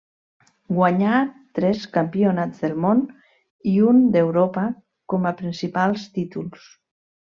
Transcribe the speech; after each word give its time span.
Guanyà 0.77 1.17
tres 1.59 1.83
campionats 1.97 2.63
del 2.67 2.73
Món 2.85 3.03
i 3.75 3.75
un 3.91 4.01
d'Europa 4.17 4.65
com 5.15 5.29
a 5.33 5.35
principals 5.43 6.09
títols. 6.17 6.67